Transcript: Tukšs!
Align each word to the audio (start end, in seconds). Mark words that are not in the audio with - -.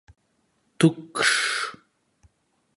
Tukšs! 0.77 1.31